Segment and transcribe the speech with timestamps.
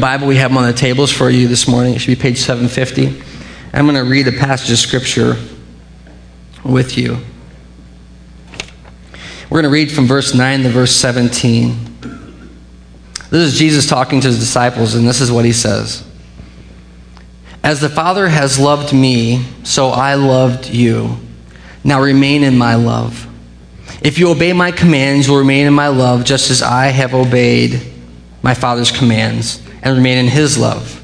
[0.00, 1.94] Bible we have them on the tables for you this morning.
[1.94, 3.22] It should be page 750.
[3.72, 5.36] I'm going to read a passage of scripture
[6.64, 7.18] with you.
[9.50, 11.76] We're going to read from verse 9 to verse 17.
[13.30, 16.04] This is Jesus talking to his disciples, and this is what he says
[17.64, 21.16] As the Father has loved me, so I loved you.
[21.82, 23.26] Now remain in my love.
[24.02, 27.82] If you obey my commands, you'll remain in my love, just as I have obeyed
[28.42, 30.96] my Father's commands and remain in his love.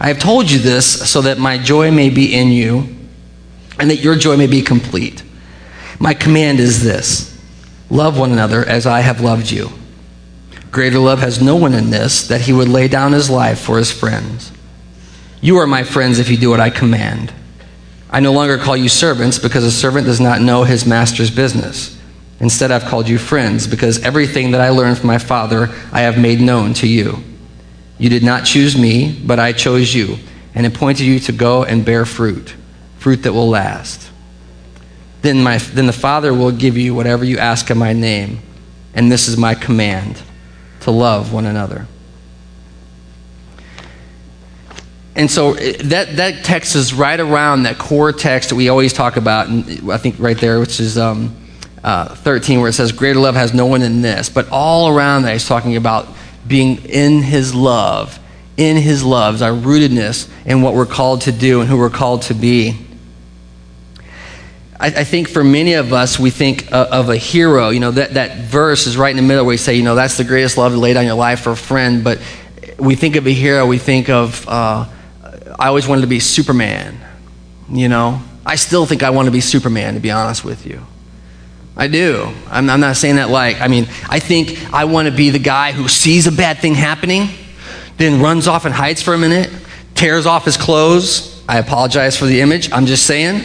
[0.00, 2.94] I have told you this so that my joy may be in you
[3.78, 5.22] and that your joy may be complete.
[5.98, 7.30] My command is this
[7.90, 9.70] love one another as I have loved you.
[10.70, 13.78] Greater love has no one in this, that he would lay down his life for
[13.78, 14.50] his friends.
[15.40, 17.32] You are my friends if you do what I command.
[18.10, 21.96] I no longer call you servants because a servant does not know his master's business.
[22.40, 26.18] Instead, I've called you friends because everything that I learned from my Father I have
[26.18, 27.22] made known to you.
[27.98, 30.18] You did not choose me, but I chose you
[30.54, 32.54] and appointed you to go and bear fruit,
[32.98, 34.10] fruit that will last.
[35.22, 38.40] Then, my, then the Father will give you whatever you ask in my name,
[38.94, 40.20] and this is my command
[40.80, 41.86] to love one another.
[45.16, 49.16] And so that, that text is right around that core text that we always talk
[49.16, 51.36] about, and I think right there, which is um,
[51.84, 54.28] uh, 13, where it says, Greater love has no one than this.
[54.28, 56.08] But all around that, he's talking about
[56.46, 58.18] being in his love,
[58.56, 62.22] in his loves, our rootedness in what we're called to do and who we're called
[62.22, 62.78] to be.
[64.78, 67.70] I, I think for many of us, we think uh, of a hero.
[67.70, 69.94] You know, that, that verse is right in the middle where we say, you know,
[69.94, 72.04] that's the greatest love to lay down your life for a friend.
[72.04, 72.20] But
[72.78, 74.86] we think of a hero, we think of, uh,
[75.58, 77.00] I always wanted to be Superman.
[77.70, 80.84] You know, I still think I want to be Superman, to be honest with you.
[81.76, 82.32] I do.
[82.48, 85.40] I'm, I'm, not saying that like, I mean, I think I want to be the
[85.40, 87.28] guy who sees a bad thing happening,
[87.96, 89.50] then runs off and hides for a minute,
[89.94, 91.42] tears off his clothes.
[91.48, 92.70] I apologize for the image.
[92.72, 93.44] I'm just saying.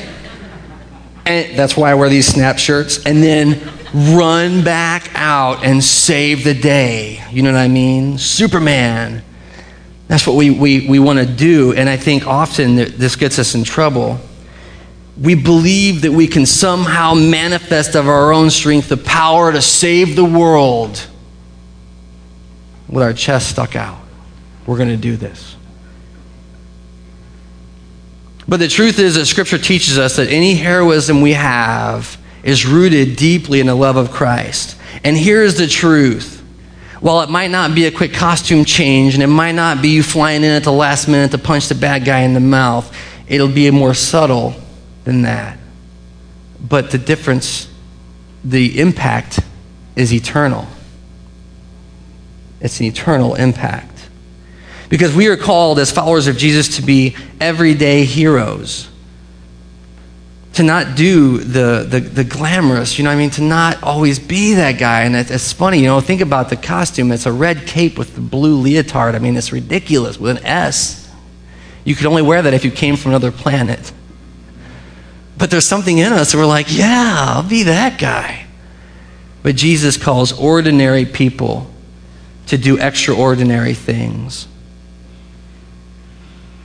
[1.25, 3.03] And that's why I wear these snap shirts.
[3.05, 3.59] And then
[3.93, 7.23] run back out and save the day.
[7.31, 8.17] You know what I mean?
[8.19, 9.23] Superman.
[10.07, 11.73] That's what we, we, we want to do.
[11.73, 14.19] And I think often this gets us in trouble
[15.21, 20.15] we believe that we can somehow manifest of our own strength the power to save
[20.15, 21.05] the world
[22.87, 23.99] with our chest stuck out.
[24.65, 25.55] We're going to do this.
[28.47, 33.15] But the truth is that Scripture teaches us that any heroism we have is rooted
[33.15, 34.77] deeply in the love of Christ.
[35.03, 36.37] And here's the truth.
[37.01, 40.03] While it might not be a quick costume change and it might not be you
[40.03, 42.93] flying in at the last minute to punch the bad guy in the mouth,
[43.27, 44.55] it'll be a more subtle
[45.09, 45.57] than that.
[46.61, 47.67] But the difference,
[48.43, 49.39] the impact
[49.95, 50.67] is eternal.
[52.61, 54.09] It's an eternal impact.
[54.89, 58.87] Because we are called as followers of Jesus to be everyday heroes.
[60.53, 63.29] To not do the, the, the glamorous, you know I mean?
[63.31, 65.01] To not always be that guy.
[65.01, 67.11] And it's, it's funny, you know, think about the costume.
[67.11, 69.15] It's a red cape with the blue leotard.
[69.15, 71.09] I mean, it's ridiculous with an S.
[71.85, 73.93] You could only wear that if you came from another planet.
[75.39, 78.45] But there's something in us that we're like, yeah, I'll be that guy.
[79.41, 81.71] But Jesus calls ordinary people
[82.47, 84.47] to do extraordinary things.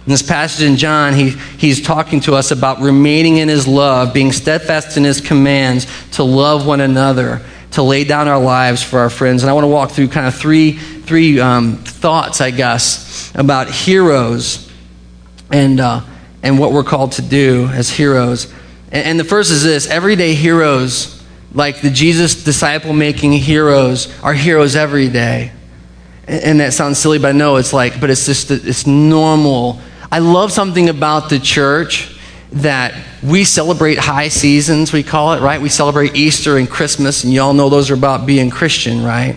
[0.06, 4.12] In this passage in John, he, he's talking to us about remaining in his love,
[4.12, 8.98] being steadfast in his commands, to love one another, to lay down our lives for
[8.98, 9.44] our friends.
[9.44, 13.70] And I want to walk through kind of three, three um, thoughts, I guess, about
[13.70, 14.70] heroes
[15.50, 16.00] and, uh,
[16.42, 18.52] and what we're called to do as heroes.
[18.94, 21.21] And, the first is this everyday heroes,
[21.53, 25.50] like the Jesus disciple making heroes, are heroes every day.
[26.28, 29.81] And, that sounds silly, but I know it's like, but it's just, it's normal.
[30.12, 32.16] I love something about the church
[32.53, 35.61] that we celebrate high seasons, we call it, right?
[35.61, 39.37] We celebrate Easter and Christmas, and y'all know those are about being Christian, right?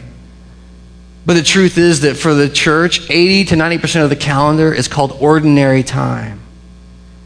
[1.25, 4.87] But the truth is that for the church, 80 to 90% of the calendar is
[4.87, 6.41] called ordinary time.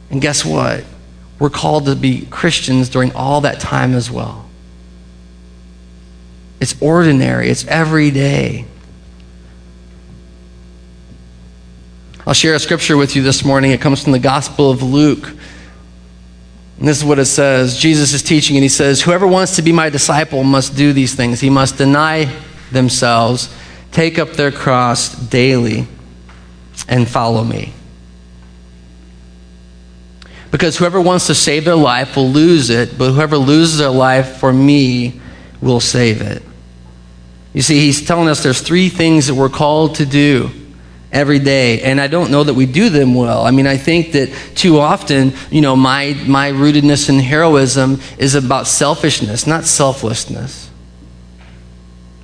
[0.10, 0.86] And guess what?
[1.42, 4.48] We're called to be Christians during all that time as well.
[6.60, 8.66] It's ordinary, it's every day.
[12.28, 13.72] I'll share a scripture with you this morning.
[13.72, 15.30] It comes from the Gospel of Luke.
[16.78, 19.64] And this is what it says Jesus is teaching, and he says, Whoever wants to
[19.64, 21.40] be my disciple must do these things.
[21.40, 22.32] He must deny
[22.72, 23.52] themselves,
[23.92, 25.88] take up their cross daily,
[26.88, 27.74] and follow me.
[30.52, 34.38] Because whoever wants to save their life will lose it, but whoever loses their life
[34.38, 35.22] for me
[35.62, 36.44] will save it.
[37.54, 40.52] You see, he's telling us there's three things that we're called to do
[41.12, 41.82] every day.
[41.82, 43.46] And I don't know that we do them well.
[43.46, 48.36] I mean, I think that too often, you know, my, my rootedness in heroism is
[48.36, 50.70] about selfishness, not selflessness.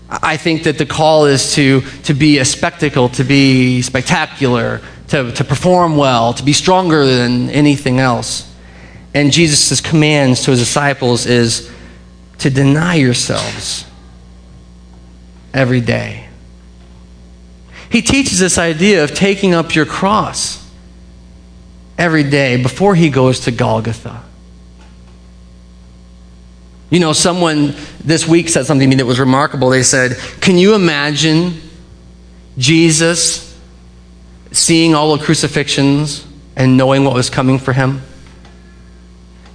[0.09, 5.31] I think that the call is to, to be a spectacle, to be spectacular, to,
[5.31, 8.54] to perform well, to be stronger than anything else.
[9.13, 11.71] And Jesus' commands to his disciples is
[12.39, 13.86] to deny yourselves
[15.54, 16.27] every day.
[17.89, 20.63] He teaches this idea of taking up your cross
[21.98, 24.24] every day before he goes to Golgotha.
[26.89, 29.69] You know, someone this week said something to me that was remarkable.
[29.69, 31.62] They said, Can you imagine
[32.57, 33.46] Jesus
[34.51, 38.01] seeing all the crucifixions and knowing what was coming for him?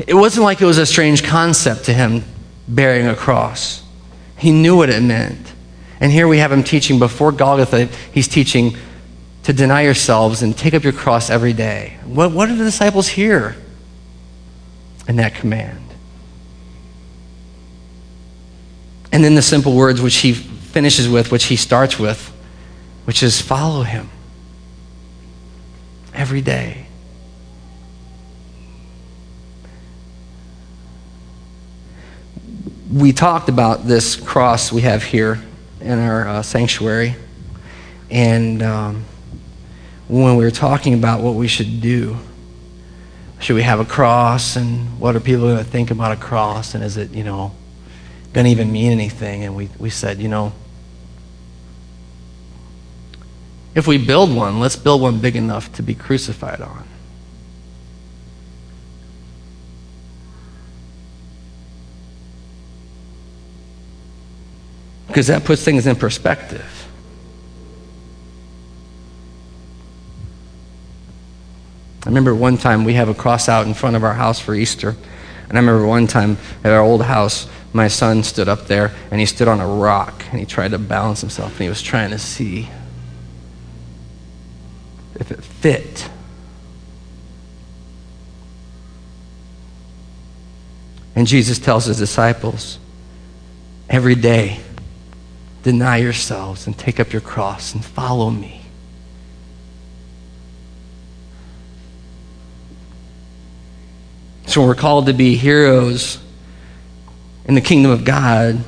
[0.07, 2.25] It wasn't like it was a strange concept to him
[2.69, 3.83] bearing a cross,
[4.37, 5.53] he knew what it meant.
[6.01, 8.77] And here we have him teaching before Golgotha, he's teaching
[9.45, 11.99] to deny yourselves and take up your cross every day.
[12.05, 13.57] What, what did the disciples hear
[15.07, 15.79] in that command?
[19.13, 22.29] And then the simple words which he finishes with, which he starts with,
[23.05, 24.09] which is follow him
[26.15, 26.87] every day.
[32.93, 35.43] We talked about this cross we have here
[35.81, 37.17] in our uh, sanctuary.
[38.11, 39.05] And um,
[40.09, 42.19] when we were talking about what we should do,
[43.41, 46.75] should we have a cross and what are people going to think about a cross
[46.75, 47.53] and is it, you know,
[48.33, 49.43] going to even mean anything?
[49.45, 50.53] And we, we said, you know,
[53.75, 56.89] if we build one, let's build one big enough to be crucified on.
[65.13, 66.89] because that puts things in perspective.
[72.03, 74.55] I remember one time we have a cross out in front of our house for
[74.55, 74.97] Easter.
[75.51, 79.21] And I remember one time at our old house, my son stood up there and
[79.21, 82.09] he stood on a rock and he tried to balance himself and he was trying
[82.11, 82.71] to see
[85.63, 86.11] fit.
[91.15, 92.79] And Jesus tells his disciples
[93.89, 94.61] every day,
[95.63, 98.63] deny yourselves and take up your cross and follow me.
[104.47, 106.19] So we're called to be heroes
[107.45, 108.59] in the kingdom of God.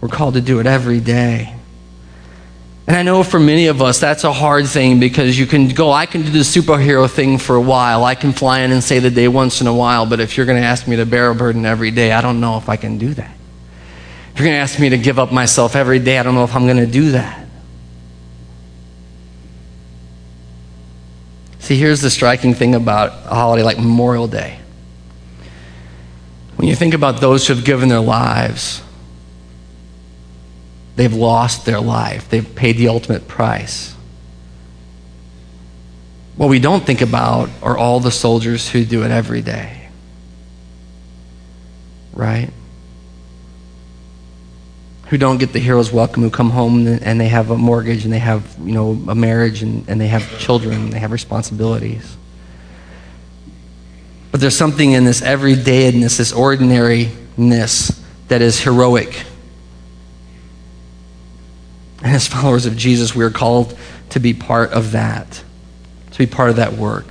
[0.00, 1.53] We're called to do it every day.
[2.86, 5.90] And I know for many of us, that's a hard thing because you can go,
[5.90, 8.04] I can do the superhero thing for a while.
[8.04, 10.44] I can fly in and say the day once in a while, but if you're
[10.44, 12.76] going to ask me to bear a burden every day, I don't know if I
[12.76, 13.36] can do that.
[14.32, 16.44] If you're going to ask me to give up myself every day, I don't know
[16.44, 17.46] if I'm going to do that.
[21.60, 24.58] See, here's the striking thing about a holiday like Memorial Day.
[26.56, 28.82] When you think about those who have given their lives,
[30.96, 33.94] they've lost their life, they've paid the ultimate price.
[36.36, 39.88] What we don't think about are all the soldiers who do it every day.
[42.12, 42.50] Right?
[45.14, 48.12] who don't get the hero's welcome, who come home and they have a mortgage and
[48.12, 52.16] they have, you know, a marriage and, and they have children and they have responsibilities.
[54.32, 59.24] But there's something in this everydayness, this ordinariness that is heroic.
[62.04, 63.76] And as followers of Jesus, we are called
[64.10, 65.42] to be part of that,
[66.10, 67.06] to be part of that work.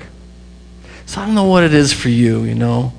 [1.08, 2.94] So I don't know what it is for you, you know.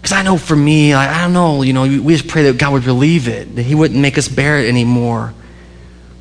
[0.00, 2.58] Because I know for me, I, I don't know, you know, we just pray that
[2.58, 5.34] God would relieve it, that He wouldn't make us bear it anymore.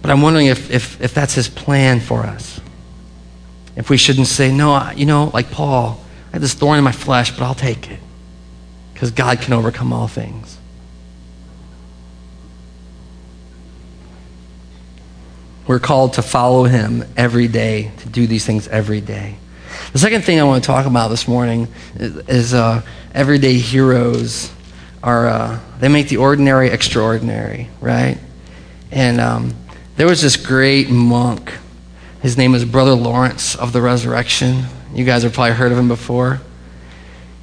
[0.01, 2.59] But I'm wondering if, if, if that's His plan for us.
[3.77, 6.91] If we shouldn't say, no, you know, like Paul, I have this thorn in my
[6.91, 7.99] flesh, but I'll take it.
[8.93, 10.57] Because God can overcome all things.
[15.65, 19.37] We're called to follow Him every day, to do these things every day.
[19.93, 22.81] The second thing I want to talk about this morning is, is uh,
[23.13, 24.51] everyday heroes
[25.01, 28.17] are, uh, they make the ordinary extraordinary, right?
[28.91, 29.55] And um,
[29.95, 31.53] there was this great monk.
[32.21, 34.65] His name is Brother Lawrence of the Resurrection.
[34.93, 36.41] You guys have probably heard of him before.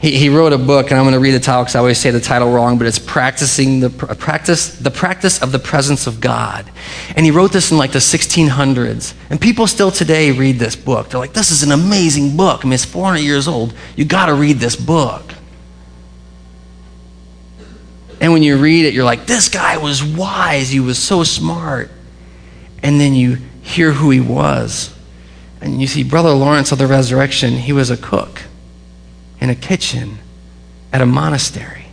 [0.00, 1.98] He, he wrote a book, and I'm going to read the title because I always
[1.98, 6.20] say the title wrong, but it's practicing the practice the practice of the presence of
[6.20, 6.70] God.
[7.14, 11.10] And he wrote this in like the 1600s, and people still today read this book.
[11.10, 12.60] They're like, "This is an amazing book.
[12.62, 13.74] I mean, it's 400 years old.
[13.94, 15.34] You got to read this book."
[18.22, 20.70] And when you read it, you're like, "This guy was wise.
[20.70, 21.90] He was so smart."
[22.82, 24.94] And then you hear who he was,
[25.62, 28.44] And you see, Brother Lawrence of the Resurrection, he was a cook
[29.40, 30.18] in a kitchen
[30.92, 31.86] at a monastery.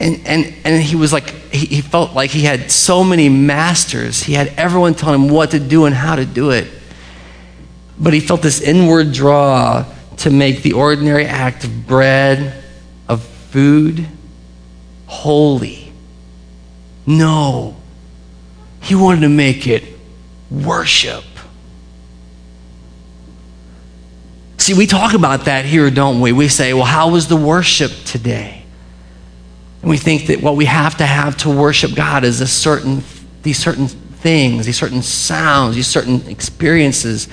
[0.00, 4.22] And, and, and he was like, he, he felt like he had so many masters.
[4.22, 6.68] He had everyone telling him what to do and how to do it.
[7.98, 9.84] But he felt this inward draw
[10.18, 12.62] to make the ordinary act of bread,
[13.08, 14.06] of food,
[15.06, 15.92] holy.
[17.06, 17.76] No.
[18.80, 19.82] He wanted to make it
[20.50, 21.24] worship.
[24.68, 26.30] See, we talk about that here, don't we?
[26.32, 28.64] We say, well, how was the worship today?
[29.80, 33.02] And we think that what we have to have to worship God is a certain,
[33.42, 37.28] these certain things, these certain sounds, these certain experiences.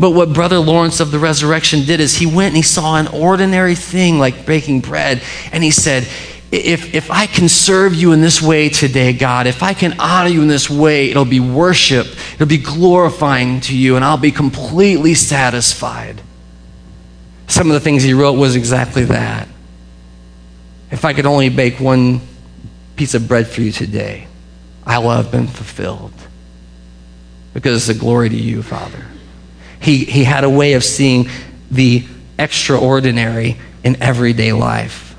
[0.00, 3.06] But what Brother Lawrence of the Resurrection did is he went and he saw an
[3.06, 6.08] ordinary thing like breaking bread, and he said,
[6.50, 10.28] if, if I can serve you in this way today, God, if I can honor
[10.28, 14.32] you in this way, it'll be worship, it'll be glorifying to you, and I'll be
[14.32, 16.22] completely satisfied.
[17.50, 19.48] Some of the things he wrote was exactly that.
[20.92, 22.20] If I could only bake one
[22.94, 24.28] piece of bread for you today,
[24.86, 26.12] I will have been fulfilled.
[27.52, 29.04] Because it's a glory to you, Father.
[29.80, 31.28] He, he had a way of seeing
[31.72, 32.04] the
[32.38, 35.16] extraordinary in everyday life.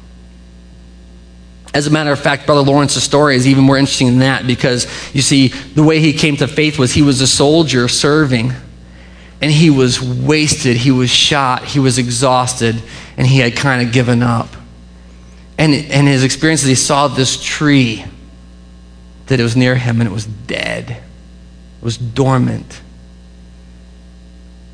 [1.74, 4.88] As a matter of fact, Brother Lawrence's story is even more interesting than that because
[5.14, 8.54] you see, the way he came to faith was he was a soldier serving,
[9.42, 12.82] and he was wasted, he was shot, he was exhausted,
[13.18, 14.48] and he had kind of given up.
[15.58, 18.06] And, and his experience is he saw this tree
[19.28, 22.82] that it was near him and it was dead, it was dormant.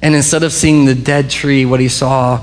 [0.02, 2.42] And instead of seeing the dead tree, what he saw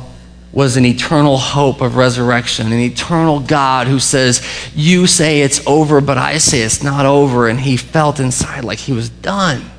[0.52, 6.00] was an eternal hope of resurrection, an eternal God who says, You say it's over,
[6.00, 7.48] but I say it's not over.
[7.48, 9.70] And he felt inside like he was done.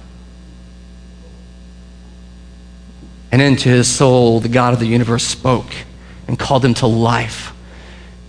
[3.36, 5.68] And into his soul, the God of the universe spoke
[6.26, 7.54] and called him to life.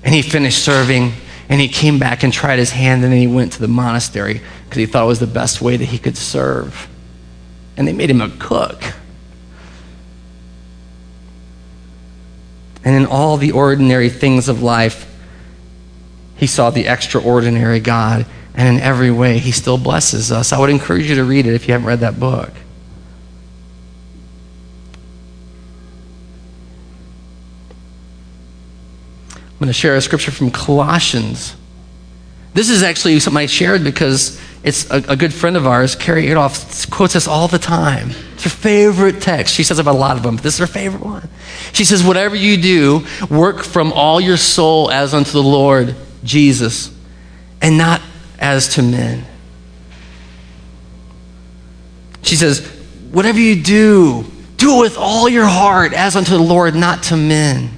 [0.03, 1.13] And he finished serving
[1.49, 4.41] and he came back and tried his hand and then he went to the monastery
[4.65, 6.89] because he thought it was the best way that he could serve.
[7.77, 8.83] And they made him a cook.
[12.85, 15.07] And in all the ordinary things of life,
[16.35, 18.27] he saw the extraordinary God.
[18.57, 20.53] And in every way, he still blesses us.
[20.53, 22.51] I would encourage you to read it if you haven't read that book.
[29.57, 31.57] I'm going to share a scripture from Colossians.
[32.53, 36.29] This is actually something I shared because it's a, a good friend of ours, Carrie
[36.29, 38.11] Adolph, quotes us all the time.
[38.35, 39.55] It's her favorite text.
[39.55, 41.27] She says about a lot of them, but this is her favorite one.
[41.73, 46.95] She says, Whatever you do, work from all your soul as unto the Lord Jesus,
[47.63, 48.03] and not
[48.39, 49.25] as to men.
[52.21, 52.67] She says,
[53.11, 54.25] Whatever you do,
[54.59, 57.76] do it with all your heart as unto the Lord, not to men.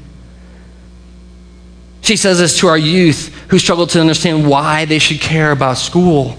[2.08, 5.76] She says this to our youth who struggle to understand why they should care about
[5.76, 6.38] school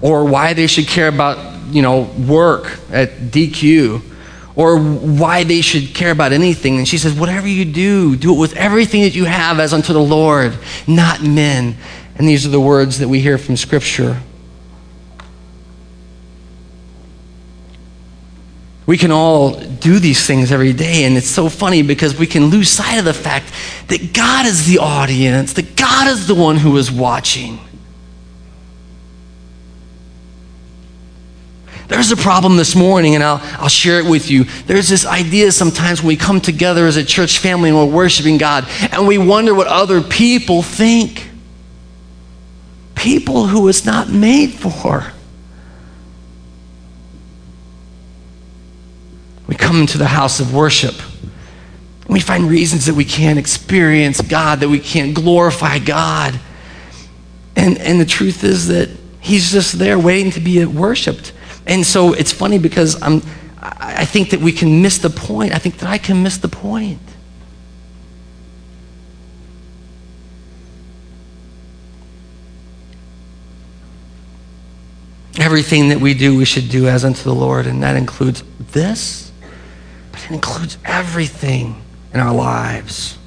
[0.00, 4.02] or why they should care about, you know, work at DQ
[4.56, 6.78] or why they should care about anything.
[6.78, 9.92] And she says, whatever you do, do it with everything that you have as unto
[9.92, 11.76] the Lord, not men.
[12.16, 14.20] And these are the words that we hear from Scripture.
[18.88, 22.46] We can all do these things every day, and it's so funny because we can
[22.46, 23.52] lose sight of the fact
[23.88, 27.60] that God is the audience, that God is the one who is watching.
[31.88, 34.44] There's a problem this morning, and I'll, I'll share it with you.
[34.64, 38.38] There's this idea sometimes when we come together as a church family and we're worshiping
[38.38, 41.28] God, and we wonder what other people think.
[42.94, 45.12] People who it's not made for.
[49.48, 50.94] We come into the house of worship.
[52.06, 56.38] We find reasons that we can't experience God, that we can't glorify God.
[57.56, 58.90] And, and the truth is that
[59.20, 61.32] He's just there waiting to be worshiped.
[61.66, 63.22] And so it's funny because I'm,
[63.60, 65.54] I think that we can miss the point.
[65.54, 67.00] I think that I can miss the point.
[75.38, 79.27] Everything that we do, we should do as unto the Lord, and that includes this
[80.28, 81.82] it includes everything
[82.12, 83.17] in our lives.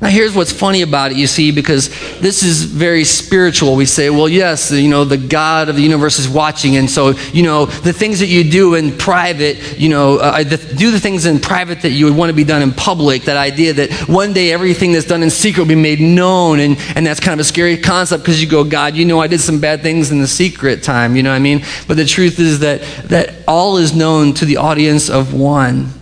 [0.00, 1.88] Now, here's what's funny about it, you see, because
[2.20, 3.74] this is very spiritual.
[3.74, 7.10] We say, well, yes, you know, the God of the universe is watching, and so,
[7.32, 11.00] you know, the things that you do in private, you know, uh, the, do the
[11.00, 13.24] things in private that you would want to be done in public.
[13.24, 16.76] That idea that one day everything that's done in secret will be made known, and,
[16.94, 19.40] and that's kind of a scary concept because you go, God, you know, I did
[19.40, 21.64] some bad things in the secret time, you know what I mean?
[21.88, 25.97] But the truth is that, that all is known to the audience of one.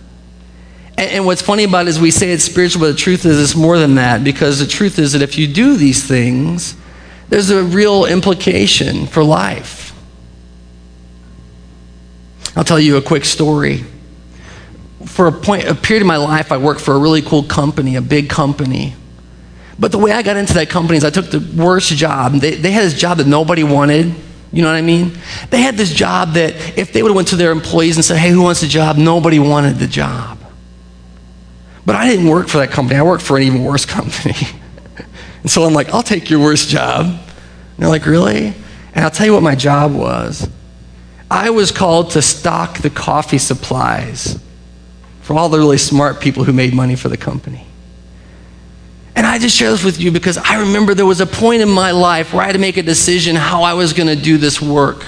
[0.97, 3.39] And, and what's funny about it is we say it's spiritual, but the truth is
[3.39, 6.75] it's more than that because the truth is that if you do these things,
[7.29, 9.93] there's a real implication for life.
[12.55, 13.83] I'll tell you a quick story.
[15.05, 17.95] For a, point, a period of my life, I worked for a really cool company,
[17.95, 18.95] a big company.
[19.79, 22.33] But the way I got into that company is I took the worst job.
[22.33, 24.13] They, they had this job that nobody wanted.
[24.51, 25.17] You know what I mean?
[25.49, 28.17] They had this job that if they would have went to their employees and said,
[28.17, 28.97] hey, who wants the job?
[28.97, 30.36] Nobody wanted the job.
[31.87, 32.99] But I didn't work for that company.
[32.99, 34.35] I worked for an even worse company.
[35.41, 37.05] and so I'm like, I'll take your worst job.
[37.05, 37.21] And
[37.77, 38.47] they're like, really?
[38.93, 40.49] And I'll tell you what my job was.
[41.31, 44.37] I was called to stock the coffee supplies
[45.21, 47.65] for all the really smart people who made money for the company.
[49.15, 51.69] And I just share this with you because I remember there was a point in
[51.69, 54.37] my life where I had to make a decision how I was going to do
[54.37, 55.05] this work.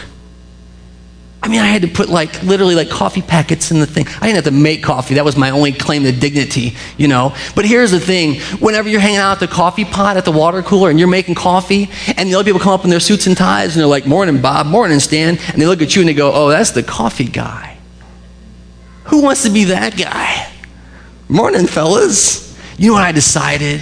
[1.50, 4.06] I mean, I had to put like literally like coffee packets in the thing.
[4.22, 5.16] I didn't have to make coffee.
[5.16, 7.36] That was my only claim to dignity, you know.
[7.56, 10.62] But here's the thing whenever you're hanging out at the coffee pot at the water
[10.62, 13.36] cooler and you're making coffee, and the other people come up in their suits and
[13.36, 15.40] ties and they're like, Morning, Bob, morning, Stan.
[15.40, 17.80] And they look at you and they go, Oh, that's the coffee guy.
[19.06, 20.52] Who wants to be that guy?
[21.30, 22.56] Morning, fellas.
[22.78, 23.82] You know what I decided?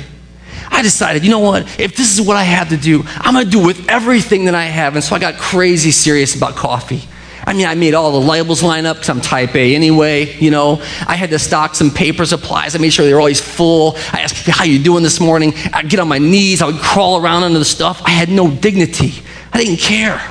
[0.71, 1.63] I decided, you know what?
[1.77, 4.55] If this is what I have to do, I'm going to do with everything that
[4.55, 4.95] I have.
[4.95, 7.01] And so I got crazy serious about coffee.
[7.47, 10.51] I mean, I made all the labels line up because I'm type A anyway, you
[10.51, 10.81] know.
[11.07, 12.75] I had to stock some paper supplies.
[12.75, 13.95] I made sure they were always full.
[14.11, 15.53] I asked, how you doing this morning?
[15.71, 16.61] I'd get on my knees.
[16.61, 18.01] I would crawl around under the stuff.
[18.03, 19.13] I had no dignity.
[19.53, 20.21] I didn't care.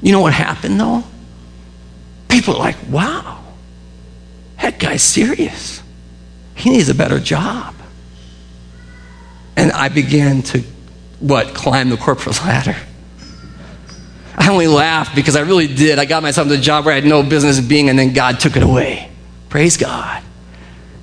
[0.00, 1.04] You know what happened, though?
[2.28, 3.44] People are like, wow,
[4.62, 5.82] that guy's serious.
[6.54, 7.74] He needs a better job.
[9.56, 10.62] And I began to,
[11.18, 12.76] what, climb the corporate ladder.
[14.36, 15.98] I only laughed because I really did.
[15.98, 18.40] I got myself into a job where I had no business being, and then God
[18.40, 19.10] took it away.
[19.48, 20.22] Praise God.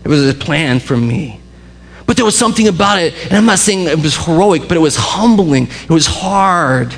[0.04, 1.42] It was a plan for me.
[2.06, 4.80] But there was something about it, and I'm not saying it was heroic, but it
[4.80, 5.68] was humbling.
[5.68, 6.94] It was hard.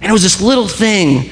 [0.00, 1.30] And it was this little thing.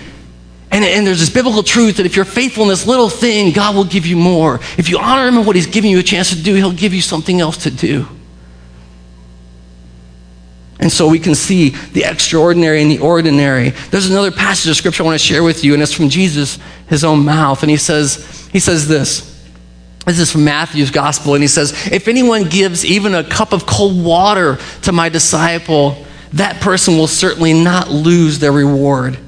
[0.71, 3.75] And, and there's this biblical truth that if you're faithful in this little thing, God
[3.75, 4.61] will give you more.
[4.77, 6.93] If you honor Him in what He's giving you a chance to do, He'll give
[6.93, 8.07] you something else to do.
[10.81, 13.71] And so we can see the extraordinary and the ordinary.
[13.91, 16.59] There's another passage of scripture I want to share with you, and it's from Jesus,
[16.89, 17.63] his own mouth.
[17.63, 19.27] And he says, he says this.
[20.07, 23.67] This is from Matthew's gospel, and he says, If anyone gives even a cup of
[23.67, 29.19] cold water to my disciple, that person will certainly not lose their reward.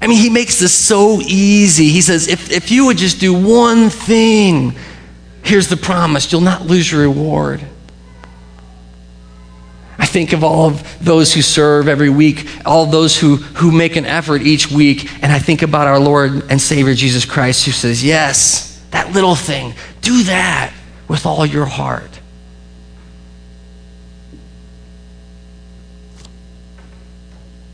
[0.00, 1.88] I mean, he makes this so easy.
[1.88, 4.76] He says, if, if you would just do one thing,
[5.42, 7.66] here's the promise you'll not lose your reward.
[9.98, 13.96] I think of all of those who serve every week, all those who, who make
[13.96, 17.72] an effort each week, and I think about our Lord and Savior Jesus Christ who
[17.72, 20.72] says, Yes, that little thing, do that
[21.08, 22.20] with all your heart.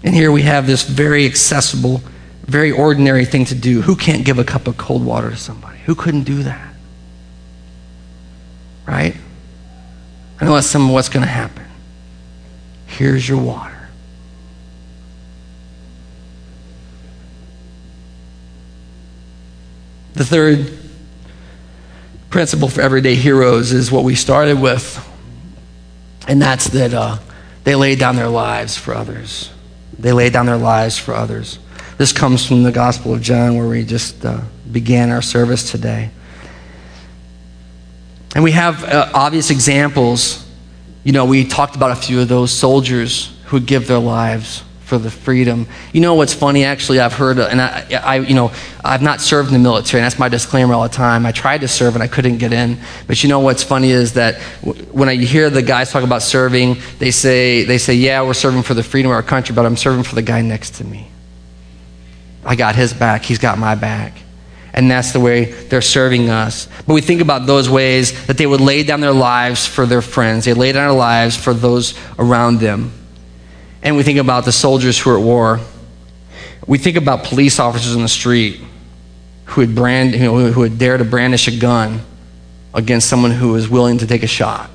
[0.03, 2.03] And here we have this very accessible,
[2.43, 3.81] very ordinary thing to do.
[3.83, 5.79] Who can't give a cup of cold water to somebody?
[5.81, 6.75] Who couldn't do that?
[8.87, 9.17] Right?
[10.41, 11.64] I know that's some of what's going to happen.
[12.97, 13.89] Here's your water.
[20.13, 20.79] The third
[22.31, 25.05] principle for everyday heroes is what we started with,
[26.29, 27.19] and that's that uh,
[27.65, 29.51] they lay down their lives for others.
[29.99, 31.59] They lay down their lives for others.
[31.99, 36.11] This comes from the Gospel of John, where we just uh, began our service today.
[38.37, 40.44] And we have uh, obvious examples
[41.05, 44.99] you know, we talked about a few of those soldiers who give their lives for
[44.99, 45.67] the freedom.
[45.93, 46.65] You know what's funny?
[46.65, 50.05] Actually, I've heard, and I, I, you know, I've not served in the military, and
[50.05, 51.25] that's my disclaimer all the time.
[51.25, 52.79] I tried to serve and I couldn't get in.
[53.07, 54.41] But you know what's funny is that
[54.93, 58.63] when I hear the guys talk about serving, they say, they say, yeah, we're serving
[58.63, 61.09] for the freedom of our country, but I'm serving for the guy next to me.
[62.45, 63.25] I got his back.
[63.25, 64.24] He's got my back
[64.75, 66.69] and that's the way they're serving us.
[66.87, 70.03] But we think about those ways that they would lay down their lives for their
[70.03, 72.93] friends, they lay down their lives for those around them.
[73.83, 75.61] And we think about the soldiers who are at war.
[76.67, 78.61] We think about police officers in the street
[79.45, 82.01] who would, brand, you know, who would dare to brandish a gun
[82.73, 84.71] against someone who is willing to take a shot.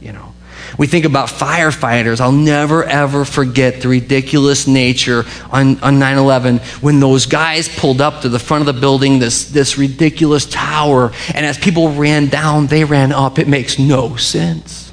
[0.00, 0.31] you know.
[0.78, 2.20] We think about firefighters.
[2.20, 8.22] I'll never, ever forget the ridiculous nature on, on 9-11 when those guys pulled up
[8.22, 12.66] to the front of the building, this, this ridiculous tower, and as people ran down,
[12.68, 13.38] they ran up.
[13.38, 14.92] It makes no sense.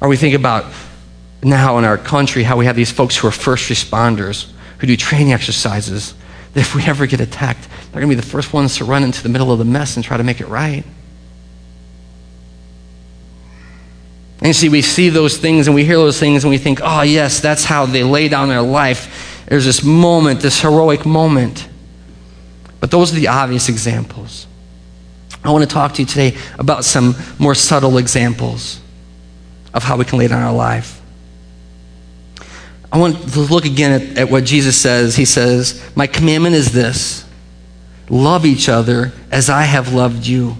[0.00, 0.64] Or we think about
[1.42, 4.96] now in our country how we have these folks who are first responders who do
[4.96, 6.14] training exercises
[6.54, 9.04] that if we ever get attacked, they're going to be the first ones to run
[9.04, 10.84] into the middle of the mess and try to make it right.
[14.38, 16.80] And you see, we see those things and we hear those things and we think,
[16.82, 19.44] oh, yes, that's how they lay down their life.
[19.48, 21.68] There's this moment, this heroic moment.
[22.80, 24.46] But those are the obvious examples.
[25.42, 28.80] I want to talk to you today about some more subtle examples
[29.74, 30.97] of how we can lay down our life.
[32.90, 35.16] I want to look again at, at what Jesus says.
[35.16, 37.24] He says, My commandment is this
[38.08, 40.56] love each other as I have loved you.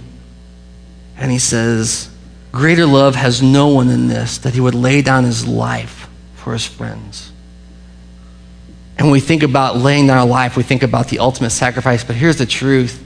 [1.17, 2.09] And he says,
[2.51, 6.53] Greater love has no one than this, that he would lay down his life for
[6.53, 7.31] his friends.
[8.97, 12.03] And when we think about laying down our life, we think about the ultimate sacrifice.
[12.03, 13.05] But here's the truth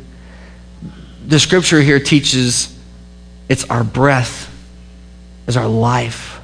[1.25, 2.77] the scripture here teaches
[3.47, 4.53] it's our breath,
[5.47, 6.41] is our life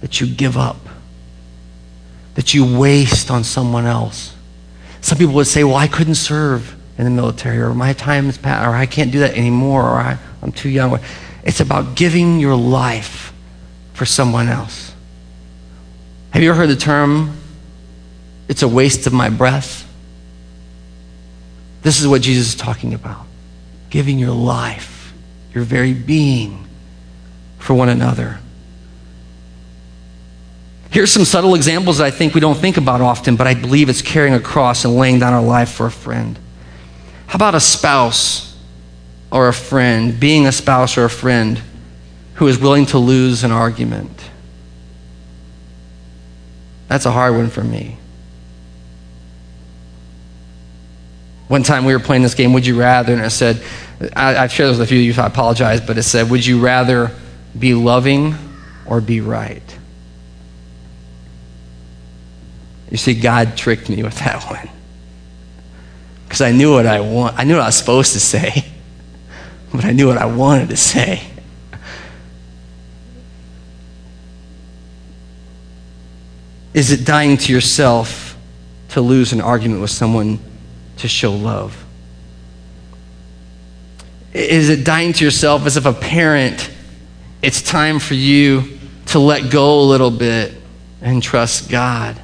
[0.00, 0.89] that you give up
[2.34, 4.34] that you waste on someone else.
[5.00, 8.38] Some people would say, Well, I couldn't serve in the military, or my time is
[8.38, 10.98] past, or I can't do that anymore, or I, I'm too young.
[11.42, 13.32] It's about giving your life
[13.94, 14.94] for someone else.
[16.30, 17.36] Have you ever heard the term,
[18.48, 19.86] it's a waste of my breath?
[21.82, 23.26] This is what Jesus is talking about
[23.88, 25.12] giving your life,
[25.52, 26.64] your very being,
[27.58, 28.38] for one another.
[30.90, 33.88] Here's some subtle examples that I think we don't think about often, but I believe
[33.88, 36.36] it's carrying a cross and laying down our life for a friend.
[37.28, 38.58] How about a spouse
[39.30, 41.62] or a friend, being a spouse or a friend
[42.34, 44.10] who is willing to lose an argument?
[46.88, 47.96] That's a hard one for me.
[51.46, 53.12] One time we were playing this game, Would You Rather?
[53.12, 53.62] And it said,
[54.16, 56.30] I, have shared this with a few of you, so I apologize, but it said,
[56.30, 57.12] Would you rather
[57.56, 58.34] be loving
[58.86, 59.78] or be right?
[62.90, 64.68] You see, God tricked me with that one.
[66.24, 67.38] Because I knew what I want.
[67.38, 68.64] I knew what I was supposed to say,
[69.72, 71.22] but I knew what I wanted to say.
[76.72, 78.36] Is it dying to yourself
[78.90, 80.38] to lose an argument with someone
[80.98, 81.84] to show love?
[84.32, 86.70] Is it dying to yourself as if a parent,
[87.42, 90.54] it's time for you to let go a little bit
[91.02, 92.20] and trust God?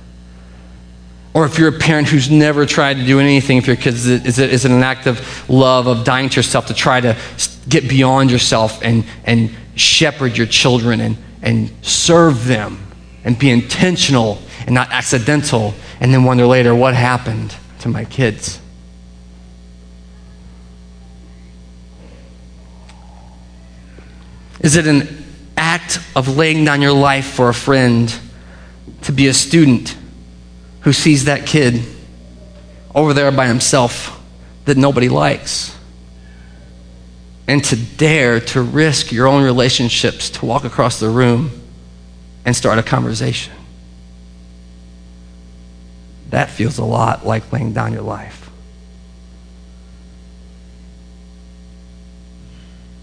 [1.36, 4.38] Or if you're a parent who's never tried to do anything for your kids, is
[4.38, 7.14] it, is it an act of love, of dying to yourself to try to
[7.68, 12.78] get beyond yourself and, and shepherd your children and, and serve them
[13.22, 18.58] and be intentional and not accidental and then wonder later what happened to my kids?
[24.60, 25.22] Is it an
[25.58, 28.18] act of laying down your life for a friend
[29.02, 29.98] to be a student?
[30.86, 31.82] Who sees that kid
[32.94, 34.22] over there by himself
[34.66, 35.76] that nobody likes.
[37.48, 41.50] And to dare to risk your own relationships to walk across the room
[42.44, 43.52] and start a conversation.
[46.30, 48.48] That feels a lot like laying down your life.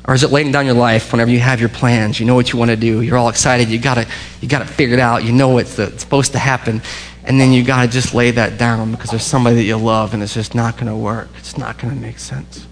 [0.06, 2.54] Or is it laying down your life whenever you have your plans, you know what
[2.54, 4.08] you want to do, you're all excited, you got it,
[4.40, 6.82] you got it figured out, you know what's supposed to happen,
[7.26, 10.14] and then you got to just lay that down because there's somebody that you love
[10.14, 11.30] and it's just not going to work.
[11.38, 12.68] It's not going to make sense.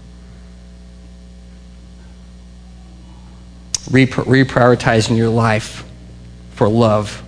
[3.92, 5.84] reprioritizing your life
[6.52, 7.22] for love.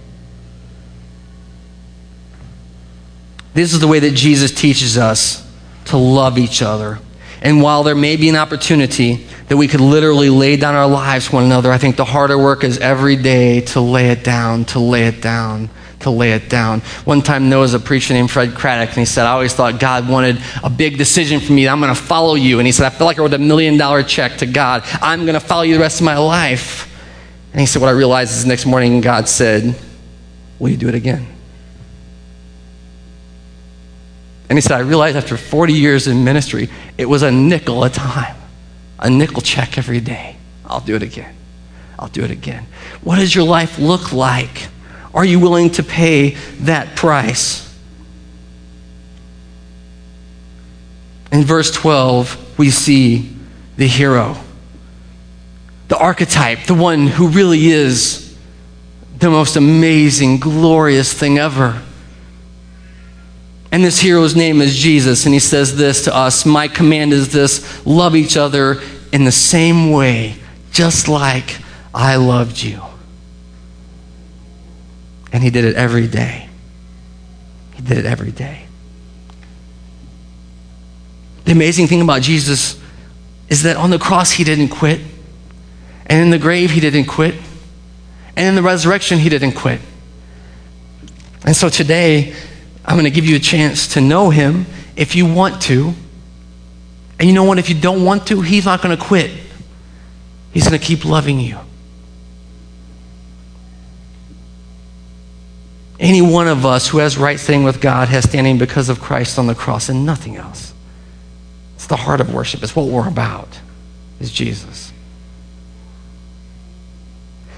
[3.55, 5.47] This is the way that Jesus teaches us
[5.87, 7.01] to love each other.
[7.43, 11.29] And while there may be an opportunity that we could literally lay down our lives
[11.29, 14.65] for one another, I think the harder work is every day to lay it down,
[14.67, 15.69] to lay it down
[16.05, 16.81] to lay it down.
[17.05, 19.79] One time, there was a preacher named Fred Craddock, and he said, I always thought
[19.79, 21.69] God wanted a big decision from me.
[21.69, 22.59] I'm going to follow you.
[22.59, 24.83] And he said, I feel like I wrote a million dollar check to God.
[25.03, 26.91] I'm going to follow you the rest of my life.
[27.53, 29.75] And he said, What I realized is the next morning, God said,
[30.59, 31.27] Will you do it again?
[34.49, 37.91] And he said, I realized after 40 years in ministry, it was a nickel a
[37.91, 38.37] time,
[38.99, 40.37] a nickel check every day.
[40.67, 41.35] I'll do it again.
[41.99, 42.67] I'll do it again.
[43.03, 44.69] What does your life look like?
[45.15, 47.63] Are you willing to pay that price?
[51.31, 53.35] In verse 12, we see
[53.77, 54.37] the hero,
[55.89, 58.37] the archetype, the one who really is
[59.19, 61.81] the most amazing, glorious thing ever.
[63.71, 67.33] And this hero's name is Jesus, and he says this to us My command is
[67.33, 68.81] this love each other
[69.13, 70.37] in the same way,
[70.71, 71.59] just like
[71.93, 72.81] I loved you.
[75.35, 76.49] And he did it every day.
[77.75, 78.67] He did it every day.
[81.45, 82.81] The amazing thing about Jesus
[83.49, 85.01] is that on the cross, he didn't quit.
[86.07, 87.35] And in the grave, he didn't quit.
[88.37, 89.81] And in the resurrection, he didn't quit.
[91.45, 92.33] And so today,
[92.85, 95.95] I'm going to give you a chance to know him if you want to.
[97.19, 97.59] And you know what?
[97.59, 99.33] If you don't want to, he's not going to quit.
[100.53, 101.59] He's going to keep loving you.
[106.01, 109.39] Any one of us who has right standing with God has standing because of Christ
[109.39, 110.75] on the cross and nothing else.
[111.77, 112.63] It's the heart of worship.
[112.63, 113.61] It's what we're about,
[114.19, 114.93] is Jesus.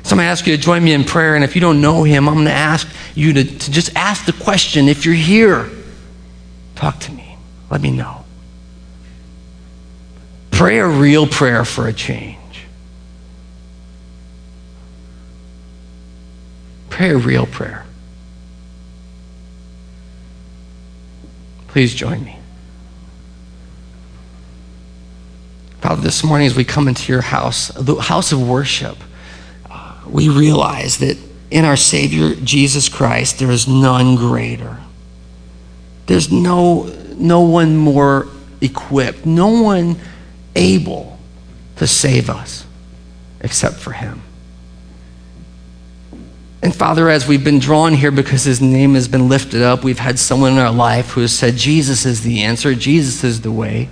[0.03, 1.35] So I'm going to ask you to join me in prayer.
[1.35, 4.25] And if you don't know him, I'm going to ask you to, to just ask
[4.27, 5.68] the question if you're here,
[6.75, 7.37] talk to me.
[7.70, 8.25] Let me know.
[10.51, 12.37] Pray a real prayer for a change.
[16.90, 17.86] Pray a real prayer.
[21.76, 22.38] Please join me.
[25.82, 28.96] Father, this morning as we come into your house, the house of worship,
[29.68, 31.18] uh, we realize that
[31.50, 34.78] in our Savior Jesus Christ, there is none greater.
[36.06, 36.84] There's no,
[37.18, 38.26] no one more
[38.62, 39.96] equipped, no one
[40.54, 41.18] able
[41.76, 42.64] to save us
[43.40, 44.22] except for Him.
[46.62, 49.99] And Father, as we've been drawn here because His name has been lifted up, we've
[49.99, 53.53] had someone in our life who has said, Jesus is the answer, Jesus is the
[53.53, 53.88] way.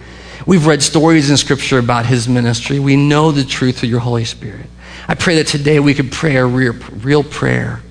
[0.46, 2.78] We've read stories in Scripture about His ministry.
[2.78, 4.66] We know the truth through your Holy Spirit.
[5.06, 7.82] I pray that today we could pray a real, real prayer.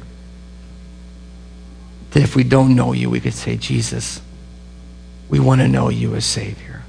[2.12, 4.22] That if we don't know you, we could say, Jesus,
[5.30, 6.84] we want to know you as Savior.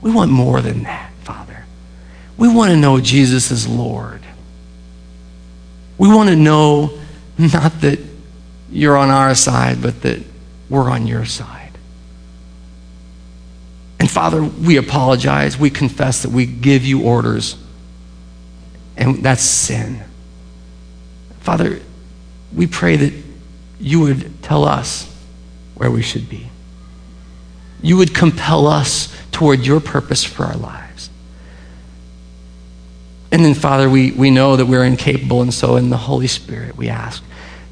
[0.00, 1.64] We want more than that, Father.
[2.36, 4.22] We want to know Jesus as Lord.
[5.98, 6.98] We want to know
[7.38, 7.98] not that
[8.70, 10.22] you're on our side, but that
[10.68, 11.58] we're on your side.
[14.00, 15.58] And Father, we apologize.
[15.58, 17.56] We confess that we give you orders
[18.96, 20.02] and that's sin.
[21.40, 21.80] Father,
[22.54, 23.12] we pray that
[23.80, 25.12] you would tell us
[25.74, 26.48] where we should be.
[27.82, 30.81] You would compel us toward your purpose for our lives.
[33.32, 36.76] And then, Father, we, we know that we're incapable, and so in the Holy Spirit,
[36.76, 37.24] we ask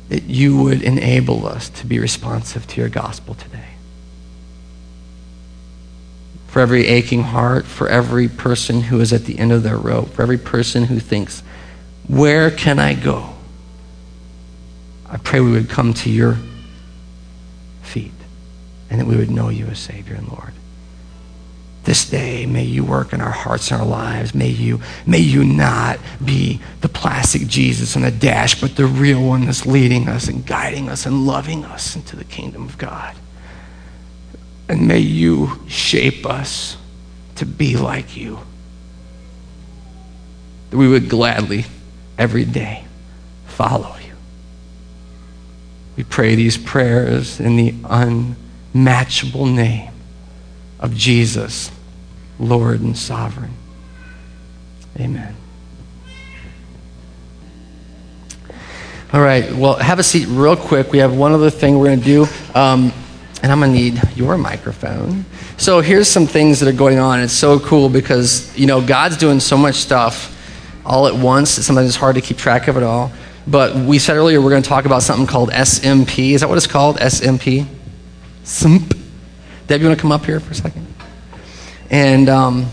[0.08, 3.70] that you would enable us to be responsive to your gospel today
[6.48, 10.08] for every aching heart, for every person who is at the end of their rope,
[10.08, 11.44] for every person who thinks,
[12.08, 13.34] Where can I go?
[15.08, 16.38] I pray we would come to your
[17.82, 18.12] feet
[18.88, 20.52] and that we would know you as Savior and Lord.
[21.84, 24.34] This day, may you work in our hearts and our lives.
[24.34, 29.26] May you, may you not be the plastic Jesus on a dash, but the real
[29.26, 33.16] one that's leading us and guiding us and loving us into the kingdom of God.
[34.68, 36.76] And may you shape us
[37.36, 38.40] to be like you.
[40.68, 41.64] That we would gladly,
[42.18, 42.84] every day,
[43.46, 44.12] follow you.
[45.96, 47.74] We pray these prayers in the
[48.74, 49.90] unmatchable name
[50.80, 51.70] of Jesus,
[52.40, 53.52] Lord and Sovereign.
[54.98, 55.36] Amen.
[59.12, 60.92] All right, well, have a seat real quick.
[60.92, 62.26] We have one other thing we're going to do.
[62.54, 62.92] Um,
[63.42, 65.24] and I'm going to need your microphone.
[65.56, 67.20] So here's some things that are going on.
[67.20, 70.36] It's so cool because, you know, God's doing so much stuff
[70.84, 71.50] all at once.
[71.50, 73.10] Sometimes it's hard to keep track of it all.
[73.46, 76.32] But we said earlier we're going to talk about something called SMP.
[76.32, 76.98] Is that what it's called?
[76.98, 77.66] SMP?
[78.44, 78.99] SMP.
[79.70, 80.84] Deb, you want to come up here for a second?
[81.90, 82.66] And, um,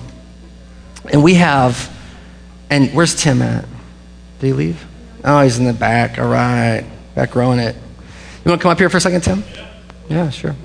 [1.12, 1.96] and we have,
[2.72, 3.66] and where's Tim at?
[4.40, 4.84] Did he leave?
[5.24, 6.18] Oh, he's in the back.
[6.18, 6.84] All right.
[7.14, 7.76] Back rowing it.
[7.76, 9.44] You want to come up here for a second, Tim?
[10.10, 10.56] Yeah, sure.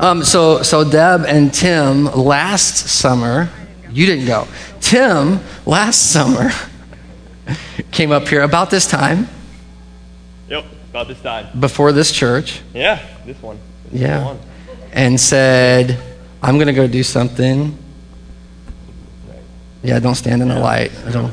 [0.00, 3.50] Um, so, so Deb and Tim last summer,
[3.90, 4.48] you didn't go.
[4.80, 6.52] Tim last summer
[7.90, 9.28] came up here about this time.
[10.48, 11.60] Yep, about this time.
[11.60, 12.62] Before this church.
[12.72, 13.58] Yeah, this one.
[13.92, 14.36] Yeah.
[14.92, 15.98] And said,
[16.42, 17.76] I'm going to go do something.
[19.82, 20.92] Yeah, don't stand in the light.
[21.06, 21.32] I don't.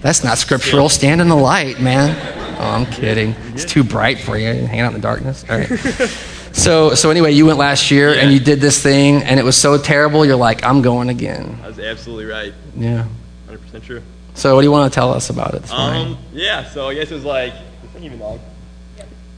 [0.00, 0.88] That's not scriptural.
[0.88, 2.16] Stand in the light, man.
[2.58, 3.34] Oh, I'm kidding.
[3.52, 4.52] It's too bright for you.
[4.52, 5.44] Hang out in the darkness.
[5.48, 5.70] All right.
[6.52, 9.56] So, so anyway, you went last year and you did this thing, and it was
[9.56, 10.24] so terrible.
[10.24, 11.58] You're like, I'm going again.
[11.62, 12.52] I was absolutely right.
[12.76, 13.06] Yeah.
[13.48, 14.02] 100% true.
[14.34, 15.72] So, what do you want to tell us about it this?
[15.72, 18.40] Um, yeah, so I guess it was like, is this even long?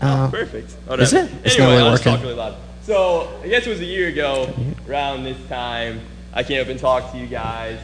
[0.01, 0.71] Uh, Perfect.
[0.99, 1.31] is it?
[1.45, 2.13] It's Anyway, really I'll just working.
[2.13, 2.57] talk really loud.
[2.83, 4.53] So I guess it was a year ago,
[4.89, 6.01] around this time,
[6.33, 7.79] I came up and talked to you guys.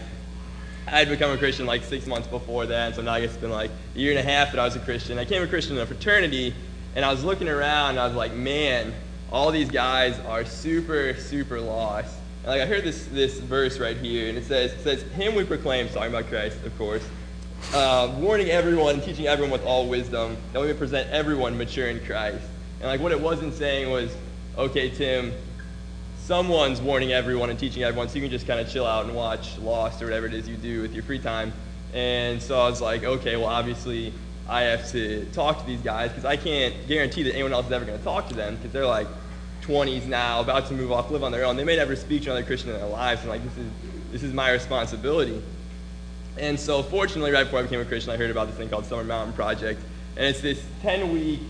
[0.87, 3.41] I had become a Christian like six months before that, so now I guess it's
[3.41, 5.19] been like a year and a half that I was a Christian.
[5.19, 6.55] I became a Christian in a fraternity,
[6.95, 8.95] and I was looking around, and I was like, man,
[9.33, 12.15] all these guys are super, super lost.
[12.45, 15.35] And like I heard this this verse right here, and it says, it says, "Him
[15.35, 17.03] we proclaim," talking about Christ, of course,
[17.77, 22.01] uh, warning everyone teaching everyone with all wisdom, that we may present everyone mature in
[22.07, 22.43] Christ.
[22.81, 24.17] And like what it wasn't saying was,
[24.57, 25.33] okay, Tim,
[26.21, 29.15] someone's warning everyone and teaching everyone, so you can just kind of chill out and
[29.15, 31.53] watch Lost or whatever it is you do with your free time.
[31.93, 34.15] And so I was like, okay, well, obviously
[34.49, 37.73] I have to talk to these guys because I can't guarantee that anyone else is
[37.73, 39.07] ever going to talk to them because they're like
[39.63, 41.57] 20s now, about to move off, live on their own.
[41.57, 43.71] They may never speak to another Christian in their lives, and like this is
[44.13, 45.43] this is my responsibility.
[46.39, 48.85] And so, fortunately, right before I became a Christian, I heard about this thing called
[48.85, 49.81] Summer Mountain Project,
[50.17, 51.41] and it's this 10-week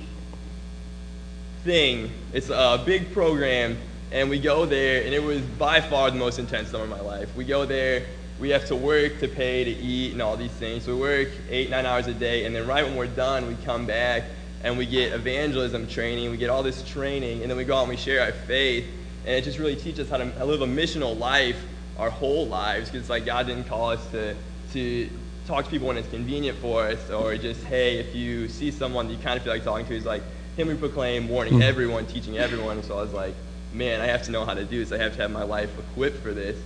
[1.64, 2.12] thing.
[2.32, 3.78] It's a big program,
[4.12, 7.00] and we go there, and it was by far the most intense summer of my
[7.00, 7.34] life.
[7.34, 8.06] We go there,
[8.38, 10.84] we have to work to pay to eat and all these things.
[10.84, 13.56] So we work eight, nine hours a day, and then right when we're done, we
[13.64, 14.22] come back
[14.62, 16.30] and we get evangelism training.
[16.30, 18.86] We get all this training, and then we go out and we share our faith,
[19.24, 21.60] and it just really teaches us how to live a missional life
[21.98, 22.88] our whole lives.
[22.88, 24.36] Because it's like God didn't call us to
[24.72, 25.08] to
[25.46, 29.06] talk to people when it's convenient for us, or just hey, if you see someone
[29.06, 30.22] that you kind of feel like talking to, he's like
[30.56, 31.62] him we proclaim, warning hmm.
[31.62, 32.82] everyone, teaching everyone.
[32.82, 33.34] So I was like,
[33.72, 34.90] man, I have to know how to do this.
[34.90, 36.58] I have to have my life equipped for this.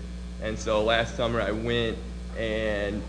[0.42, 1.98] And so last summer I went
[2.38, 3.02] and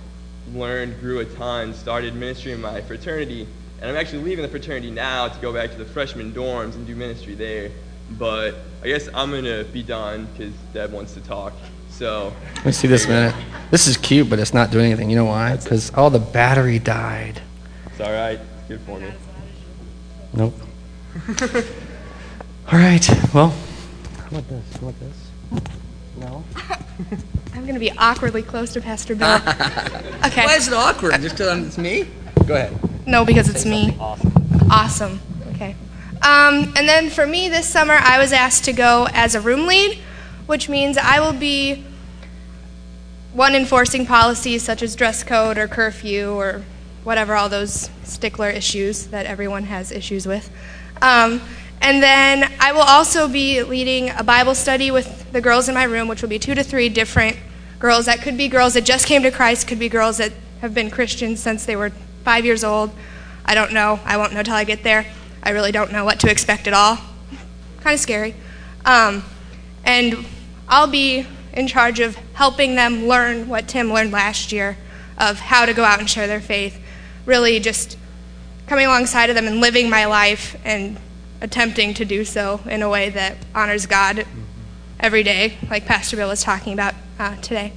[0.54, 3.48] learned, grew a ton, started ministry in my fraternity.
[3.80, 6.86] And I'm actually leaving the fraternity now to go back to the freshman dorms and
[6.86, 7.72] do ministry there.
[8.18, 11.54] But I guess I'm going to be done because Deb wants to talk.
[11.92, 13.36] So, Let me see this minute.
[13.70, 15.10] This is cute, but it's not doing anything.
[15.10, 15.56] You know why?
[15.56, 17.42] Because all the battery died.
[17.86, 18.40] it's all right.
[18.68, 19.12] Good for me.
[20.34, 20.54] Nope.
[22.72, 23.10] all right.
[23.34, 23.50] Well,
[24.18, 24.78] how about this?
[24.78, 25.64] How about this?
[26.18, 26.44] No.
[27.54, 29.40] I'm going to be awkwardly close to Pastor Bill.
[30.24, 30.46] Okay.
[30.46, 31.20] Why is it awkward?
[31.20, 32.08] Just because it's me?
[32.46, 33.08] Go ahead.
[33.08, 33.98] No, because it's me.
[34.00, 34.34] Awesome.
[34.70, 35.20] Awesome.
[35.56, 35.76] Okay.
[36.22, 39.66] Um, and then for me this summer, I was asked to go as a room
[39.66, 39.98] lead,
[40.52, 41.86] which means I will be
[43.32, 46.64] one enforcing policies such as dress code or curfew or
[47.06, 50.52] whatever, all those stickler issues that everyone has issues with.
[51.02, 51.40] Um,
[51.80, 55.86] and then I will also be leading a Bible study with the girls in my
[55.86, 57.38] room, which will be two to three different
[57.80, 58.08] girls.
[58.08, 60.92] That could be girls that just came to Christ, could be girls that have been
[60.92, 61.92] Christians since they were
[62.26, 62.92] five years old.
[63.46, 64.02] I don't know.
[64.04, 65.06] I won't know till I get there.
[65.42, 66.98] I really don't know what to expect at all.
[67.80, 68.36] Kind of scary.
[68.84, 69.24] Um,
[69.86, 70.26] and
[70.72, 74.78] I'll be in charge of helping them learn what Tim learned last year
[75.18, 76.82] of how to go out and share their faith.
[77.26, 77.98] Really just
[78.68, 80.98] coming alongside of them and living my life and
[81.42, 84.26] attempting to do so in a way that honors God
[84.98, 87.74] every day, like Pastor Bill was talking about uh, today.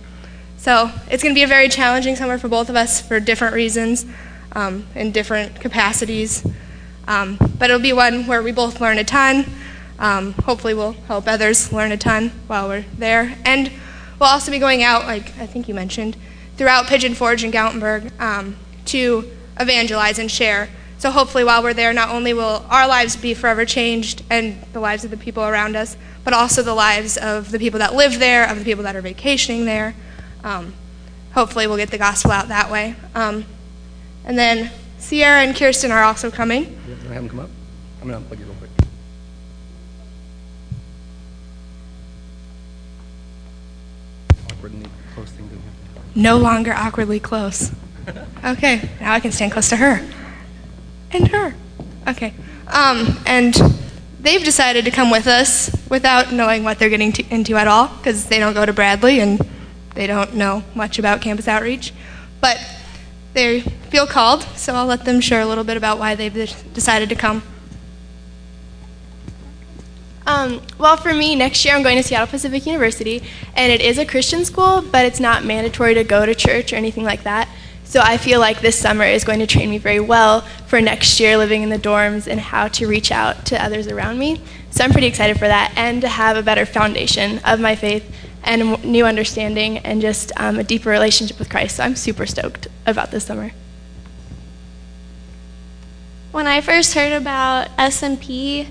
[0.56, 3.54] So it's going to be a very challenging summer for both of us for different
[3.54, 4.06] reasons,
[4.52, 6.46] um, in different capacities.
[7.08, 9.46] Um, but it'll be one where we both learn a ton.
[9.98, 13.36] Um, hopefully, we'll help others learn a ton while we're there.
[13.44, 13.70] And
[14.18, 16.16] we'll also be going out, like I think you mentioned,
[16.56, 20.68] throughout Pigeon Forge and Gatlinburg um, to evangelize and share.
[20.98, 24.80] So hopefully, while we're there, not only will our lives be forever changed and the
[24.80, 28.18] lives of the people around us, but also the lives of the people that live
[28.18, 29.94] there, of the people that are vacationing there.
[30.42, 30.74] Um,
[31.32, 32.96] hopefully, we'll get the gospel out that way.
[33.14, 33.44] Um,
[34.24, 36.64] and then Sierra and Kirsten are also coming.
[36.64, 37.50] Want to have him come up?
[38.00, 38.53] I'm going to unplug you
[44.64, 44.72] real quick.
[44.72, 46.02] Awkward and close thing didn't happen.
[46.14, 47.72] No longer awkwardly close.
[48.44, 50.06] Okay, now I can stand close to her.
[51.12, 51.54] And her.
[52.06, 52.34] Okay.
[52.66, 53.54] Um, and
[54.20, 57.88] they've decided to come with us without knowing what they're getting to, into at all
[57.88, 59.40] because they don't go to Bradley and
[59.94, 61.94] they don't know much about campus outreach.
[62.42, 62.58] But
[63.32, 66.34] they feel called, so I'll let them share a little bit about why they've
[66.74, 67.42] decided to come.
[70.34, 73.22] Um, well, for me, next year I'm going to Seattle Pacific University,
[73.54, 76.76] and it is a Christian school, but it's not mandatory to go to church or
[76.76, 77.48] anything like that.
[77.84, 81.20] So I feel like this summer is going to train me very well for next
[81.20, 84.40] year living in the dorms and how to reach out to others around me.
[84.70, 88.12] So I'm pretty excited for that and to have a better foundation of my faith
[88.42, 91.76] and a new understanding and just um, a deeper relationship with Christ.
[91.76, 93.52] So I'm super stoked about this summer.
[96.32, 98.66] When I first heard about SMP,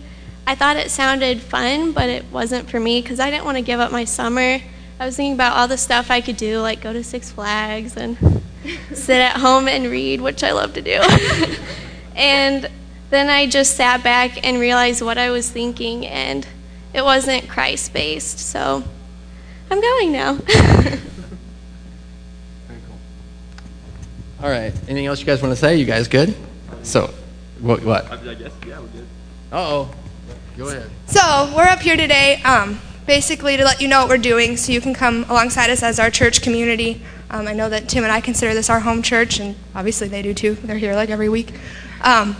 [0.46, 3.62] I thought it sounded fun, but it wasn't for me because I didn't want to
[3.64, 4.60] give up my summer.
[5.00, 7.96] I was thinking about all the stuff I could do, like go to Six Flags
[7.98, 8.18] and
[8.94, 11.02] sit at home and read, which I love to do.
[12.16, 12.70] and
[13.10, 16.46] then I just sat back and realized what I was thinking, and
[16.94, 18.40] it wasn't Christ based.
[18.40, 18.84] So
[19.72, 20.32] I'm going now.
[24.42, 24.74] All right.
[24.88, 25.78] Anything else you guys want to say?
[25.78, 26.36] You guys good?
[26.84, 27.14] So,
[27.62, 27.82] what?
[27.84, 28.12] what?
[28.12, 29.08] I guess, yeah, we're good.
[29.52, 29.90] Uh oh.
[30.56, 30.88] Go ahead.
[31.08, 34.72] So we're up here today, um, basically to let you know what we're doing, so
[34.72, 37.02] you can come alongside us as our church community.
[37.32, 40.22] Um, I know that Tim and I consider this our home church, and obviously they
[40.22, 40.54] do too.
[40.54, 41.54] They're here like every week.
[42.02, 42.36] Um,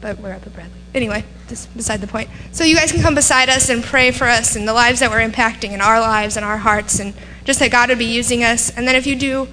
[0.00, 0.80] but we're up at Bradley.
[0.94, 2.30] Anyway, just beside the point.
[2.52, 5.10] So you guys can come beside us and pray for us and the lives that
[5.10, 7.12] we're impacting in our lives and our hearts, and
[7.44, 8.70] just that God would be using us.
[8.74, 9.48] And then if you do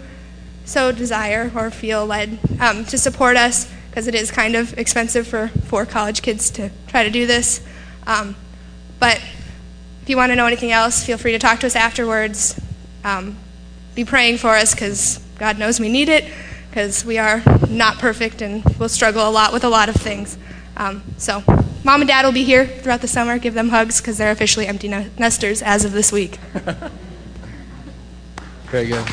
[0.63, 5.27] so desire or feel led um, to support us, because it is kind of expensive
[5.27, 7.61] for four college kids to try to do this.
[8.08, 8.36] Um,
[8.99, 9.22] but
[10.01, 12.60] if you want to know anything else, feel free to talk to us afterwards.
[13.04, 13.38] Um,
[13.95, 16.26] be praying for us because God knows we need it
[16.70, 20.38] because we are not perfect and we'll struggle a lot with a lot of things.
[20.76, 21.43] Um, so,
[21.84, 23.38] mom and dad will be here throughout the summer.
[23.38, 26.38] Give them hugs because they're officially empty nesters as of this week.
[28.72, 29.08] Very good.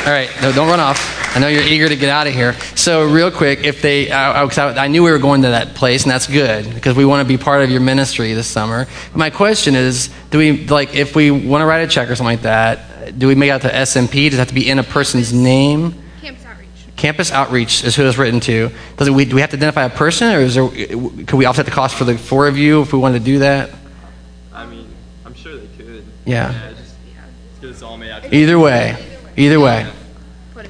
[0.00, 1.19] All right, no, don't run off.
[1.32, 2.54] I know you're eager to get out of here.
[2.74, 5.50] So, real quick, if they, uh, oh, I, I, I, knew we were going to
[5.50, 8.48] that place, and that's good because we want to be part of your ministry this
[8.48, 8.88] summer.
[9.14, 12.32] My question is, do we like if we want to write a check or something
[12.32, 13.16] like that?
[13.16, 14.24] Do we make out to SMP?
[14.24, 15.94] Does it have to be in a person's name?
[16.20, 16.96] Campus outreach.
[16.96, 18.70] Campus outreach is who it's written to.
[18.96, 20.68] Does it, we, do we have to identify a person, or is there?
[20.68, 23.38] Could we offset the cost for the four of you if we wanted to do
[23.38, 23.70] that?
[24.52, 24.88] I mean,
[25.24, 26.04] I'm sure they could.
[26.24, 26.50] Yeah.
[26.50, 26.94] yeah just,
[27.60, 28.96] just all made out Either way.
[29.36, 29.88] Either way.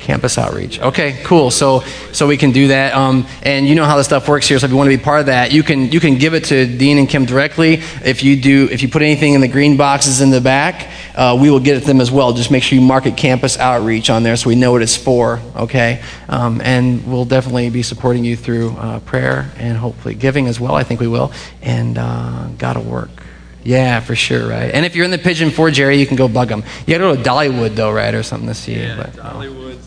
[0.01, 0.81] Campus outreach.
[0.81, 1.51] Okay, cool.
[1.51, 1.81] So
[2.13, 2.95] so we can do that.
[2.95, 4.59] Um, and you know how the stuff works here.
[4.59, 6.45] So if you want to be part of that, you can you can give it
[6.47, 7.75] to Dean and Kim directly.
[8.05, 11.37] If you do, if you put anything in the green boxes in the back, uh,
[11.41, 12.33] we will get it to them as well.
[12.33, 14.97] Just make sure you mark it campus outreach on there so we know what it's
[14.97, 15.41] for.
[15.55, 16.03] Okay.
[16.29, 20.75] Um, and we'll definitely be supporting you through uh, prayer and hopefully giving as well.
[20.75, 21.33] I think we will.
[21.63, 23.11] And uh, God will work.
[23.63, 24.73] Yeah, for sure, right?
[24.73, 26.65] And if you're in the Pigeon Forge area, you can go bug them.
[26.87, 29.79] You gotta go to Dollywood, though, right, or something to see yeah, But, Dollywood.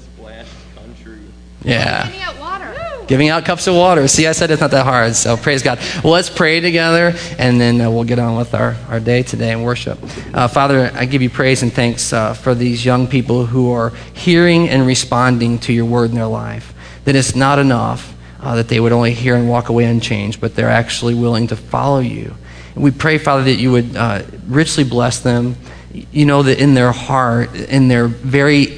[1.64, 2.08] Yeah.
[2.08, 3.06] Giving out water.
[3.08, 4.08] Giving out cups of water.
[4.08, 5.80] See, I said it's not that hard, so praise God.
[6.04, 9.52] Well, let's pray together, and then uh, we'll get on with our, our day today
[9.52, 10.00] and worship.
[10.34, 13.90] Uh, Father, I give you praise and thanks uh, for these young people who are
[14.14, 16.74] hearing and responding to your word in their life.
[17.06, 20.56] That it's not enough uh, that they would only hear and walk away unchanged, but
[20.56, 22.34] they're actually willing to follow you
[22.76, 25.56] we pray, Father, that you would uh, richly bless them.
[26.12, 28.73] You know that in their heart, in their very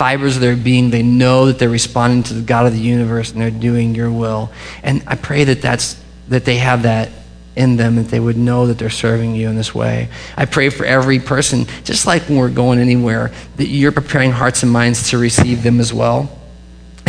[0.00, 3.32] fibers of their being, they know that they're responding to the God of the universe
[3.32, 4.50] and they're doing your will.
[4.82, 7.10] And I pray that that's that they have that
[7.54, 10.08] in them, that they would know that they're serving you in this way.
[10.38, 14.62] I pray for every person, just like when we're going anywhere, that you're preparing hearts
[14.62, 16.39] and minds to receive them as well.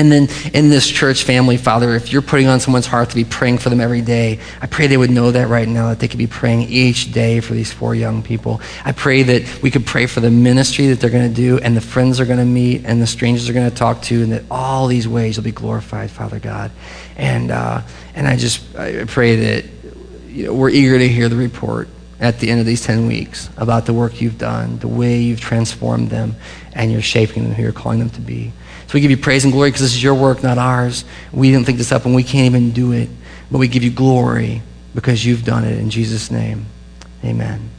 [0.02, 3.24] And then in this church family, Father, if you're putting on someone's heart to be
[3.24, 6.08] praying for them every day, I pray they would know that right now, that they
[6.08, 8.62] could be praying each day for these four young people.
[8.84, 11.78] I pray that we could pray for the ministry that they're going to do, and
[11.78, 14.32] the friends they're going to meet, and the strangers they're going to talk to, and
[14.32, 16.72] that all these ways will be glorified, Father God.
[17.16, 17.84] And, uh,
[18.16, 19.66] and I just I pray that
[20.30, 21.90] you know, we're eager to hear the report
[22.20, 25.42] at the end of these 10 weeks about the work you've done, the way you've
[25.42, 26.36] transformed them,
[26.74, 28.52] and you're shaping them who you're calling them to be.
[28.92, 31.06] So we give you praise and glory because this is your work, not ours.
[31.32, 33.08] We didn't think this up and we can't even do it.
[33.50, 34.64] But we give you glory
[34.94, 36.66] because you've done it in Jesus' name.
[37.24, 37.71] Amen.